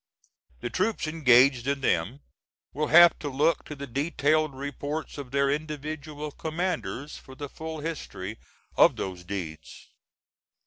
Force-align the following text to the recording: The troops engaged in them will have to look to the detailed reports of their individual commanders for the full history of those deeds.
The 0.61 0.71
troops 0.71 1.05
engaged 1.05 1.67
in 1.67 1.81
them 1.81 2.21
will 2.73 2.87
have 2.87 3.19
to 3.19 3.29
look 3.29 3.63
to 3.65 3.75
the 3.75 3.85
detailed 3.85 4.55
reports 4.55 5.19
of 5.19 5.29
their 5.29 5.51
individual 5.51 6.31
commanders 6.31 7.17
for 7.19 7.35
the 7.35 7.47
full 7.47 7.81
history 7.81 8.39
of 8.75 8.95
those 8.95 9.23
deeds. 9.23 9.89